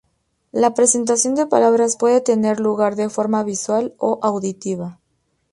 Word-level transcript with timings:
La 0.51 0.73
presentación 0.73 1.35
de 1.35 1.45
palabras 1.45 1.95
puede 1.95 2.21
tener 2.21 2.59
lugar 2.59 2.95
de 2.95 3.07
forma 3.07 3.43
visual 3.43 3.93
o 3.99 4.17
auditiva. 4.23 4.97